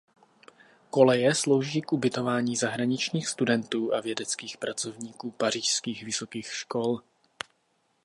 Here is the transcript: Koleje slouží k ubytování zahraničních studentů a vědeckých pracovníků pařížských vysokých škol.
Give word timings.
Koleje 0.89 1.35
slouží 1.35 1.81
k 1.81 1.93
ubytování 1.93 2.55
zahraničních 2.55 3.27
studentů 3.27 3.93
a 3.93 4.01
vědeckých 4.01 4.57
pracovníků 4.57 5.31
pařížských 5.31 6.03
vysokých 6.03 6.47
škol. 6.53 6.99